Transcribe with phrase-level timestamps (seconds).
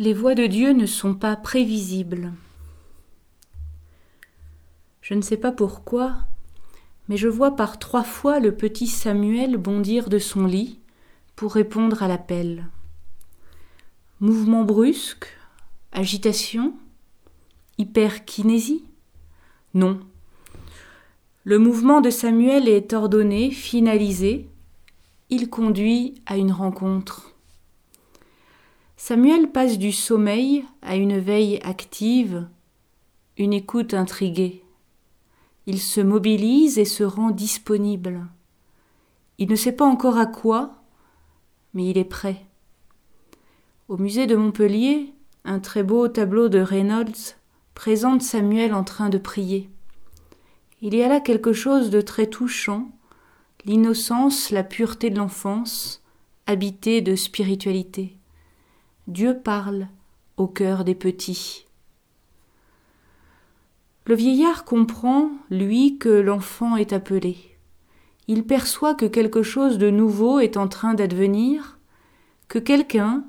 [0.00, 2.32] Les voix de Dieu ne sont pas prévisibles.
[5.02, 6.16] Je ne sais pas pourquoi,
[7.10, 10.80] mais je vois par trois fois le petit Samuel bondir de son lit
[11.36, 12.64] pour répondre à l'appel.
[14.20, 15.26] Mouvement brusque,
[15.92, 16.72] agitation,
[17.76, 18.86] hyperkinésie?
[19.74, 20.00] Non.
[21.44, 24.48] Le mouvement de Samuel est ordonné, finalisé,
[25.28, 27.34] il conduit à une rencontre.
[29.02, 32.46] Samuel passe du sommeil à une veille active,
[33.38, 34.62] une écoute intriguée.
[35.66, 38.26] Il se mobilise et se rend disponible.
[39.38, 40.74] Il ne sait pas encore à quoi,
[41.72, 42.44] mais il est prêt.
[43.88, 45.14] Au musée de Montpellier,
[45.46, 47.36] un très beau tableau de Reynolds
[47.74, 49.70] présente Samuel en train de prier.
[50.82, 52.90] Il y a là quelque chose de très touchant,
[53.64, 56.02] l'innocence, la pureté de l'enfance,
[56.46, 58.19] habité de spiritualité.
[59.06, 59.88] Dieu parle
[60.36, 61.66] au cœur des petits.
[64.04, 67.36] Le vieillard comprend, lui, que l'enfant est appelé.
[68.28, 71.78] Il perçoit que quelque chose de nouveau est en train d'advenir,
[72.48, 73.24] que quelqu'un,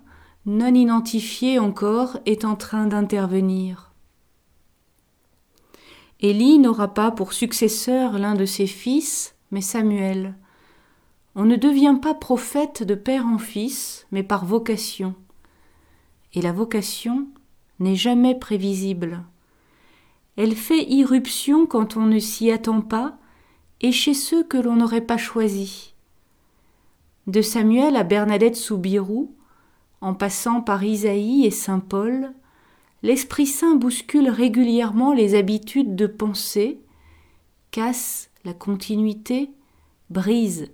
[0.46, 3.92] non identifié encore, est en train d'intervenir.
[6.20, 10.36] Élie n'aura pas pour successeur l'un de ses fils, mais Samuel.
[11.34, 15.16] On ne devient pas prophète de père en fils, mais par vocation
[16.34, 17.28] et la vocation
[17.80, 19.24] n'est jamais prévisible.
[20.38, 23.18] Elle fait irruption quand on ne s'y attend pas
[23.82, 25.94] et chez ceux que l'on n'aurait pas choisis.
[27.28, 29.36] De Samuel à Bernadette Soubirou,
[30.00, 32.34] en passant par Isaïe et saint Paul,
[33.04, 36.80] l'Esprit Saint bouscule régulièrement les habitudes de pensée,
[37.72, 39.52] casse la continuité,
[40.10, 40.70] brise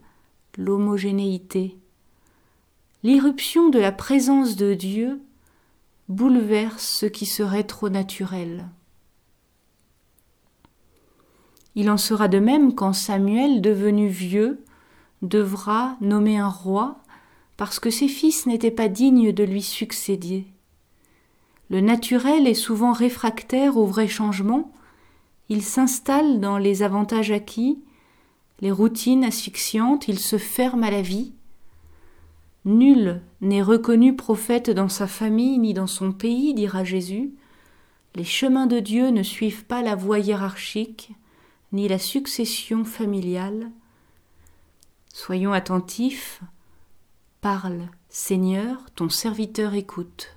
[0.58, 1.78] l'homogénéité.
[3.04, 5.22] L'irruption de la présence de Dieu
[6.10, 8.70] bouleverse ce qui serait trop naturel.
[11.76, 14.64] Il en sera de même quand Samuel, devenu vieux,
[15.22, 16.98] devra nommer un roi
[17.56, 20.48] parce que ses fils n'étaient pas dignes de lui succéder.
[21.70, 24.72] Le naturel est souvent réfractaire au vrai changement,
[25.50, 27.80] il s'installe dans les avantages acquis,
[28.60, 31.34] les routines asphyxiantes, il se ferme à la vie,
[32.68, 37.34] Nul n'est reconnu prophète dans sa famille ni dans son pays, dira Jésus.
[38.14, 41.14] Les chemins de Dieu ne suivent pas la voie hiérarchique,
[41.72, 43.72] ni la succession familiale.
[45.14, 46.42] Soyons attentifs.
[47.40, 50.37] Parle, Seigneur, ton serviteur écoute.